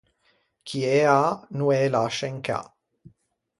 Chi 0.67 0.79
ê 0.99 1.01
à, 1.23 1.23
no 1.57 1.65
ê 1.79 1.81
lasce 1.93 2.27
in 2.33 2.37
cà. 2.47 2.59